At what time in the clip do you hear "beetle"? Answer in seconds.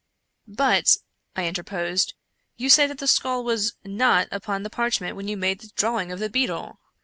6.27-6.79